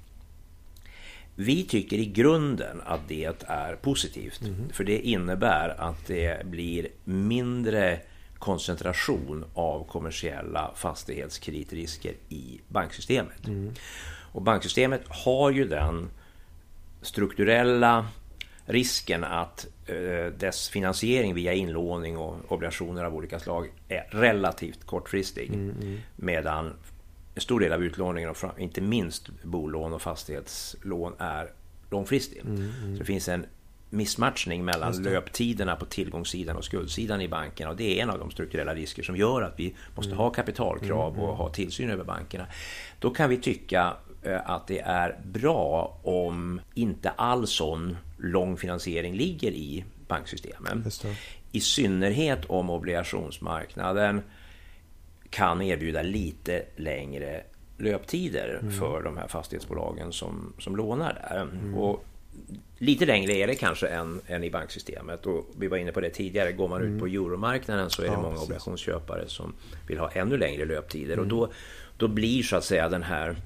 [1.34, 4.42] Vi tycker i grunden att det är positivt.
[4.42, 4.68] Mm.
[4.72, 8.00] För det innebär att det blir mindre
[8.38, 13.46] koncentration av kommersiella fastighetskredrisker i banksystemet.
[13.46, 13.74] Mm.
[14.32, 16.10] Och banksystemet har ju den
[17.02, 18.06] strukturella
[18.70, 25.48] risken att eh, dess finansiering via inlåning och obligationer av olika slag är relativt kortfristig.
[25.48, 25.98] Mm, mm.
[26.16, 26.72] Medan
[27.34, 31.50] en stor del av utlåningen, och inte minst bolån och fastighetslån, är
[31.90, 32.40] långfristig.
[32.40, 32.94] Mm, mm.
[32.94, 33.46] Så det finns en
[33.90, 37.70] missmatchning mellan löptiderna på tillgångssidan och skuldsidan i bankerna.
[37.70, 40.18] Och det är en av de strukturella risker som gör att vi måste mm.
[40.18, 42.46] ha kapitalkrav mm, och ha tillsyn över bankerna.
[42.98, 43.96] Då kan vi tycka
[44.44, 50.84] att det är bra om inte all sån lång finansiering ligger i banksystemen.
[51.52, 54.22] I synnerhet om obligationsmarknaden
[55.30, 57.42] kan erbjuda lite längre
[57.78, 58.72] löptider mm.
[58.72, 61.40] för de här fastighetsbolagen som, som lånar där.
[61.42, 61.74] Mm.
[61.74, 62.04] Och
[62.78, 65.26] lite längre är det kanske än, än i banksystemet.
[65.26, 67.20] Och vi var inne på det tidigare, går man ut på mm.
[67.20, 68.42] euromarknaden så är det många precis.
[68.42, 69.52] obligationsköpare som
[69.86, 71.18] vill ha ännu längre löptider.
[71.18, 71.36] Och mm.
[71.36, 71.52] då,
[71.96, 73.36] då blir så att säga den här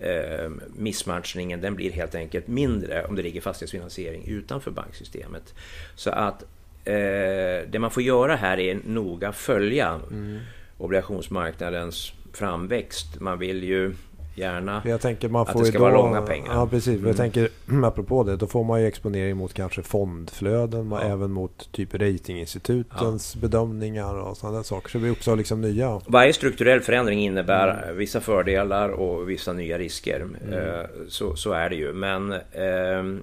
[0.00, 5.54] eh, missmatchningen, den blir helt enkelt mindre om det ligger fastighetsfinansiering utanför banksystemet.
[5.94, 6.42] Så att
[6.84, 10.38] eh, det man får göra här är noga följa mm.
[10.78, 13.20] obligationsmarknadens framväxt.
[13.20, 13.94] Man vill ju
[14.38, 16.54] gärna jag tänker man får att det ska då, vara långa pengar.
[16.54, 16.94] Ja, precis.
[16.94, 17.06] Mm.
[17.06, 17.48] Jag tänker,
[17.84, 21.02] apropå det, då får man ju exponering mot kanske fondflöden, ja.
[21.02, 23.40] även mot typ ratinginstitutens ja.
[23.40, 24.90] bedömningar och sådana saker.
[24.90, 26.00] Så vi också liksom nya...
[26.06, 27.96] Varje strukturell förändring innebär mm.
[27.96, 30.20] vissa fördelar och vissa nya risker.
[30.20, 30.52] Mm.
[30.52, 31.92] Eh, så, så är det ju.
[31.92, 33.20] Men eh,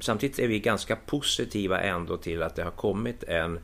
[0.00, 3.58] samtidigt är vi ganska positiva ändå till att det har kommit en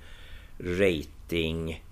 [0.59, 1.83] rating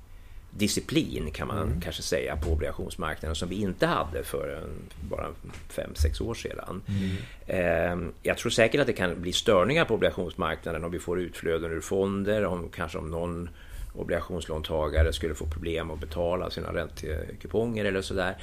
[0.58, 1.80] disciplin kan man mm.
[1.80, 4.70] kanske säga på obligationsmarknaden som vi inte hade för en,
[5.10, 5.26] bara
[5.70, 6.82] 5-6 år sedan.
[6.88, 7.16] Mm.
[7.46, 11.72] Eh, jag tror säkert att det kan bli störningar på obligationsmarknaden om vi får utflöden
[11.72, 13.48] ur fonder, om kanske om någon
[13.94, 18.36] obligationslåntagare skulle få problem att betala sina räntekuponger eller sådär.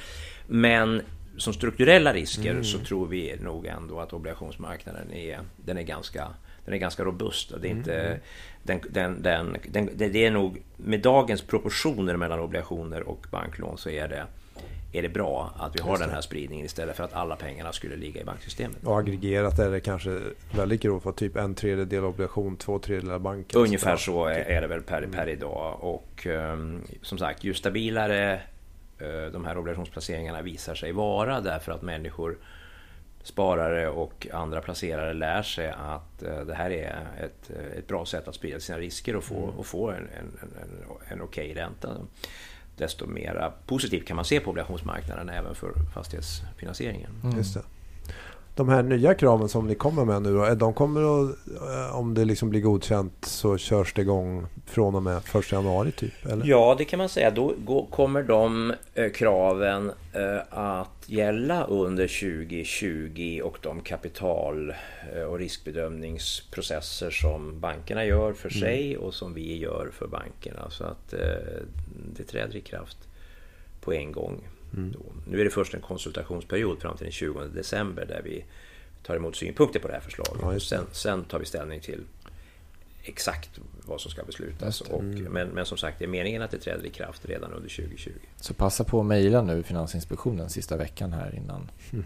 [0.46, 1.02] Men
[1.36, 2.64] som strukturella risker mm.
[2.64, 6.28] så tror vi nog ändå att obligationsmarknaden är, den är ganska
[6.66, 7.52] den är ganska robust.
[7.60, 8.18] Det är, inte, mm.
[8.62, 14.08] den, den, den, det är nog med dagens proportioner mellan obligationer och banklån så är
[14.08, 14.26] det,
[14.92, 17.96] är det bra att vi har den här spridningen istället för att alla pengarna skulle
[17.96, 18.76] ligga i banksystemet.
[18.84, 20.20] Och aggregerat är det kanske
[20.56, 23.54] väldigt grovt typ en tredjedel obligation, två tredjedelar bank?
[23.54, 25.10] Ungefär så är, är det väl per, mm.
[25.10, 25.78] per idag.
[25.80, 28.40] Och um, som sagt, ju stabilare
[29.02, 32.38] uh, de här obligationsplaceringarna visar sig vara därför att människor
[33.26, 38.06] sparare och andra placerare lär sig att eh, det här är ett, eh, ett bra
[38.06, 39.56] sätt att sprida sina risker och få, mm.
[39.56, 41.96] och få en, en, en, en okej okay ränta.
[42.76, 47.10] Desto mer positivt kan man se på obligationsmarknaden även för fastighetsfinansieringen.
[47.24, 47.36] Mm.
[47.36, 47.62] Just det
[48.56, 52.14] de här nya kraven som ni kommer med nu då, de kommer att, eh, om
[52.14, 56.26] det liksom blir godkänt så körs det igång från och med 1 januari typ?
[56.26, 56.46] Eller?
[56.46, 57.30] Ja, det kan man säga.
[57.30, 64.74] Då kommer de eh, kraven eh, att gälla under 2020 och de kapital
[65.28, 68.60] och riskbedömningsprocesser som bankerna gör för mm.
[68.60, 70.70] sig och som vi gör för bankerna.
[70.70, 71.14] Så att
[72.16, 72.98] det träder i kraft
[73.80, 74.40] på en gång.
[74.74, 74.94] Mm.
[75.26, 78.44] Nu är det först en konsultationsperiod fram till den 20 december där vi
[79.02, 80.42] tar emot synpunkter på det här förslaget.
[80.42, 82.00] Ja, sen, sen, tar vi ställning till
[83.02, 83.50] exakt
[83.86, 84.80] vad som ska beslutas.
[84.80, 85.24] Och, mm.
[85.24, 88.10] men, men som sagt, det är meningen att det träder i kraft redan under 2020.
[88.36, 91.70] Så passa på att mejla nu Finansinspektionen sista veckan här innan.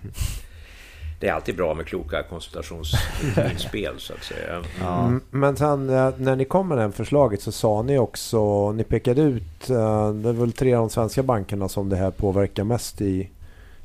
[1.21, 4.63] det är alltid bra med kloka konsultationsinspel så att säga.
[4.81, 5.01] Ja.
[5.01, 8.85] Mm, men sen när ni kom med det här förslaget så sa ni också, ni
[8.85, 12.65] pekade ut, eh, det är väl tre av de svenska bankerna som det här påverkar
[12.65, 13.29] mest i, i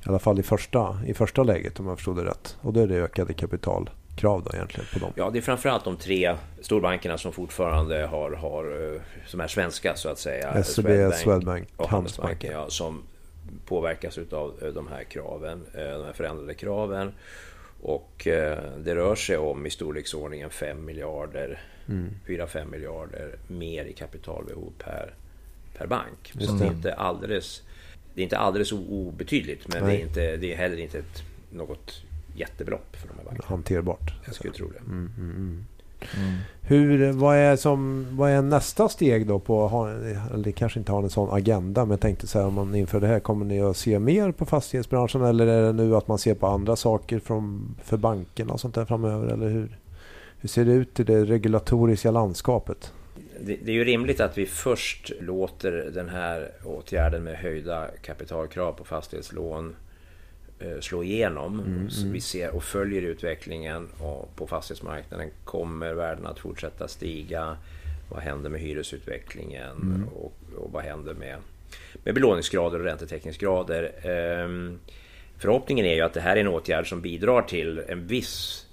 [0.06, 2.58] alla fall i första, i första läget om jag förstod det rätt.
[2.62, 5.12] Och då är det ökade kapitalkrav då egentligen på dem?
[5.16, 9.96] Ja, det är framförallt de tre storbankerna som fortfarande har, har eh, som är svenska
[9.96, 10.64] så att säga.
[10.64, 12.52] SEB, Swedbank, Swedbank och Handelsbanken.
[12.52, 13.04] Ja, som
[13.66, 17.12] påverkas av eh, de här kraven, eh, de här förändrade kraven.
[17.82, 22.10] Och eh, det rör sig om i storleksordningen 5 miljarder, mm.
[22.28, 25.14] 4-5 miljarder mer i kapitalbehov per,
[25.78, 26.34] per bank.
[26.40, 26.66] Så det.
[26.66, 27.64] är inte alldeles,
[28.14, 32.04] det är inte alldeles obetydligt men det är, inte, det är heller inte ett, något
[32.36, 33.48] jättebelopp för de här bankerna.
[33.48, 34.14] Hanterbart.
[34.26, 34.80] Jag skulle tro det.
[34.80, 35.66] Mm, mm,
[36.18, 36.34] mm.
[36.68, 39.40] Hur, vad, är som, vad är nästa steg då?
[39.40, 39.90] på
[40.34, 43.00] Eller kanske inte har en sån agenda men jag tänkte så här om man inför
[43.00, 46.18] det här kommer ni att se mer på fastighetsbranschen eller är det nu att man
[46.18, 49.28] ser på andra saker från, för bankerna och sånt där framöver?
[49.28, 49.78] Eller hur,
[50.40, 52.94] hur ser det ut i det regulatoriska landskapet?
[53.40, 58.72] Det, det är ju rimligt att vi först låter den här åtgärden med höjda kapitalkrav
[58.72, 59.76] på fastighetslån
[60.80, 61.60] slå igenom.
[61.60, 65.30] Mm, så vi ser och följer utvecklingen och på fastighetsmarknaden.
[65.44, 67.58] Kommer värdena att fortsätta stiga?
[68.10, 69.72] Vad händer med hyresutvecklingen?
[69.82, 70.08] Mm.
[70.08, 71.38] Och, och, vad händer med,
[72.04, 73.92] med belåningsgrader och räntetäckningsgrader?
[74.04, 74.80] Ehm,
[75.38, 78.66] förhoppningen är ju att det här är en åtgärd som bidrar till en viss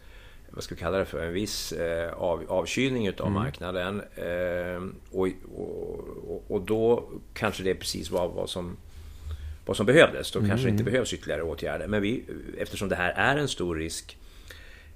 [0.55, 3.43] vad ska vi kalla det för, en viss eh, av, avkylning utav mm.
[3.43, 4.03] marknaden.
[4.15, 5.29] Eh, och,
[6.29, 8.77] och, och, då kanske det är precis vad, vad, som,
[9.67, 10.31] vad som behövdes.
[10.31, 10.51] Då mm.
[10.51, 10.93] kanske det inte mm.
[10.93, 11.87] behövs ytterligare åtgärder.
[11.87, 12.25] Men vi,
[12.59, 14.19] eftersom det här är en stor risk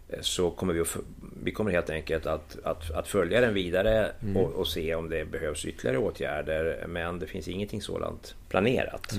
[0.09, 0.97] eh, så kommer vi, att,
[1.43, 4.37] vi kommer helt enkelt att, att, att följa den vidare mm.
[4.37, 6.85] och, och, se om det behövs ytterligare åtgärder.
[6.89, 9.15] Men det finns ingenting sådant planerat.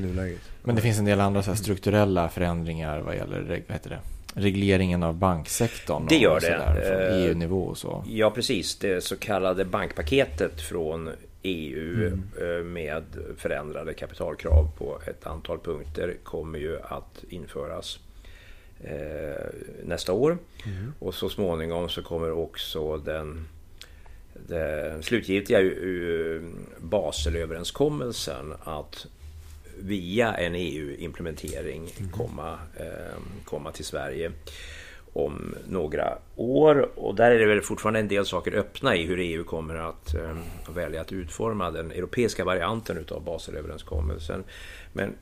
[0.64, 4.00] Men det finns en del andra så strukturella förändringar vad gäller vad heter det?
[4.38, 6.06] regleringen av banksektorn?
[6.10, 6.88] Det gör det.
[6.88, 8.04] Från EU-nivå och så?
[8.08, 8.76] Ja, precis.
[8.76, 11.10] Det så kallade bankpaketet från
[11.48, 12.24] EU mm.
[12.42, 13.04] Eh, med
[13.38, 18.00] förändrade kapitalkrav på ett antal punkter kommer ju att införas
[18.84, 19.46] eh,
[19.84, 20.38] nästa år.
[20.66, 20.94] Mm.
[21.00, 23.48] Och så småningom så kommer också den,
[24.34, 25.60] den slutgiltiga
[26.80, 29.08] Baselöverenskommelsen att
[29.80, 32.12] via en EU-implementering mm.
[32.12, 34.32] komma, eh, komma till Sverige
[35.18, 36.90] om några år.
[36.96, 40.16] Och där är det väl fortfarande en del saker öppna i hur EU kommer att
[40.16, 40.38] eh,
[40.70, 44.44] välja att utforma den europeiska varianten utav Baselöverenskommelsen.
[44.94, 45.16] Men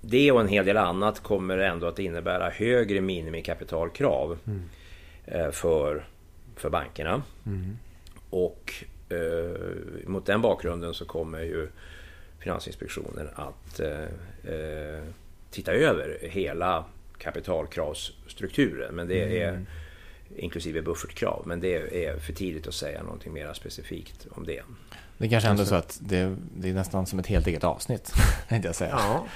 [0.00, 4.62] det och en hel del annat kommer ändå att innebära högre minimikapitalkrav mm.
[5.24, 6.06] eh, för,
[6.56, 7.22] för bankerna.
[7.46, 7.76] Mm.
[8.30, 8.74] Och
[9.08, 11.68] eh, mot den bakgrunden så kommer ju
[12.38, 14.02] Finansinspektionen att eh,
[14.54, 15.02] eh,
[15.50, 16.84] titta över hela
[17.18, 18.94] kapitalkravsstrukturen.
[18.94, 19.66] Men det är mm.
[20.36, 21.42] inklusive buffertkrav.
[21.46, 24.62] Men det är för tidigt att säga någonting mer specifikt om det.
[25.18, 28.12] Det kanske ändå är så att det, det, är nästan som ett helt eget avsnitt.
[28.68, 28.90] jag säga.
[28.90, 29.26] Ja.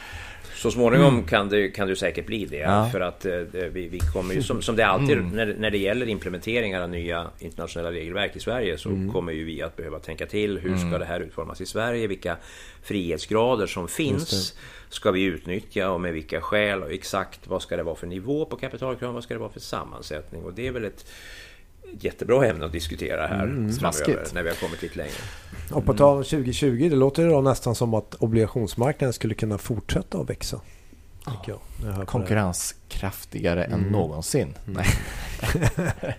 [0.61, 1.27] Så småningom mm.
[1.27, 2.57] kan, det, kan det säkert bli det.
[2.57, 2.89] Ja.
[2.93, 3.33] För att eh,
[3.73, 5.29] vi, vi, kommer ju, som, som det alltid mm.
[5.29, 9.13] när, när det gäller implementeringar av nya internationella regelverk i Sverige så mm.
[9.13, 10.59] kommer ju vi att behöva tänka till.
[10.59, 11.01] Hur ska mm.
[11.01, 12.07] det här utformas i Sverige?
[12.07, 12.37] Vilka
[12.83, 14.55] frihetsgrader som finns
[14.89, 18.45] ska vi utnyttja och med vilka skäl och exakt vad ska det vara för nivå
[18.45, 19.15] på kapitalkrav?
[19.15, 20.43] Vad ska det vara för sammansättning?
[20.43, 21.05] Och det är väl ett
[22.01, 25.13] jättebra ämne att diskutera här mm, framöver när vi har kommit lite längre.
[25.71, 30.19] Och på tal om 2020, det låter då nästan som att obligationsmarknaden skulle kunna fortsätta
[30.19, 30.61] att växa.
[31.47, 32.05] Ja.
[32.05, 33.81] Konkurrenskraftigare mm.
[33.81, 34.55] än någonsin.
[34.67, 34.83] Mm.
[34.83, 34.87] Nej.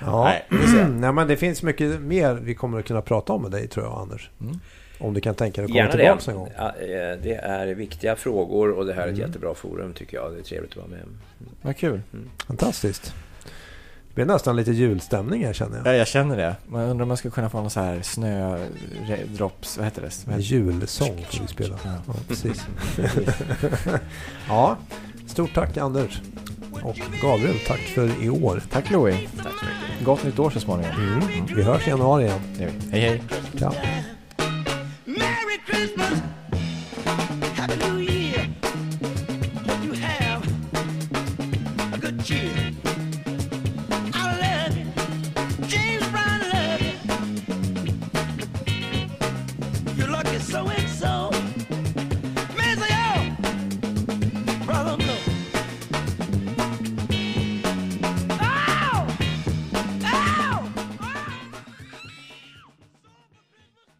[0.00, 0.34] ja,
[0.88, 3.86] Nej, men det finns mycket mer vi kommer att kunna prata om med dig tror
[3.86, 4.30] jag Anders.
[4.40, 4.60] Mm.
[4.98, 6.30] Om du kan tänka dig att komma tillbaka det.
[6.30, 6.50] en gång.
[6.56, 9.26] Ja, eh, det är viktiga frågor och det här är ett mm.
[9.26, 10.32] jättebra forum tycker jag.
[10.32, 11.02] Det är trevligt att vara med.
[11.62, 12.00] Vad kul.
[12.12, 12.30] Mm.
[12.46, 13.14] Fantastiskt.
[14.16, 15.86] Det blir nästan lite julstämning här känner jag.
[15.86, 16.56] Ja, jag känner det.
[16.68, 20.10] Man undrar om man skulle kunna få någon så här snödrops, vad heter det?
[20.26, 21.78] Vad heter Julsång får vi spela.
[21.84, 22.66] Ja, ja precis.
[24.48, 24.76] ja,
[25.26, 26.20] stort tack Anders.
[26.82, 28.62] Och Gabriel, tack för i år.
[28.70, 29.28] Tack Louie.
[29.36, 30.04] Tack så mycket.
[30.04, 30.92] Gott nytt år så småningom.
[30.96, 31.46] Mm.
[31.56, 32.40] Vi hörs i januari igen.
[32.90, 33.22] Hej hej.
[33.52, 33.72] Ja.
[35.04, 36.35] Merry Christmas!